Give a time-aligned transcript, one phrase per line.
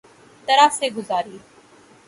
[0.47, 1.37] طرح سے گزاری